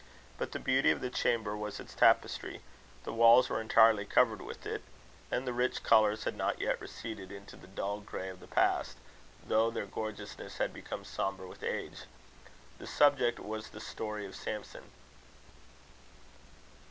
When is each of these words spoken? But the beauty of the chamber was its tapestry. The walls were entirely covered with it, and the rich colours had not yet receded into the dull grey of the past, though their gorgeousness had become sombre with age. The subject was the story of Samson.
But 0.39 0.51
the 0.51 0.57
beauty 0.57 0.89
of 0.89 0.99
the 0.99 1.11
chamber 1.11 1.55
was 1.55 1.79
its 1.79 1.93
tapestry. 1.93 2.61
The 3.03 3.13
walls 3.13 3.49
were 3.49 3.61
entirely 3.61 4.03
covered 4.03 4.41
with 4.41 4.65
it, 4.65 4.81
and 5.29 5.45
the 5.45 5.53
rich 5.53 5.83
colours 5.83 6.23
had 6.23 6.35
not 6.35 6.59
yet 6.59 6.81
receded 6.81 7.31
into 7.31 7.55
the 7.55 7.67
dull 7.67 7.99
grey 8.01 8.27
of 8.29 8.39
the 8.39 8.47
past, 8.47 8.97
though 9.47 9.69
their 9.69 9.85
gorgeousness 9.85 10.57
had 10.57 10.73
become 10.73 11.05
sombre 11.05 11.45
with 11.47 11.61
age. 11.61 12.05
The 12.79 12.87
subject 12.87 13.37
was 13.37 13.69
the 13.69 13.79
story 13.79 14.25
of 14.25 14.35
Samson. 14.35 14.89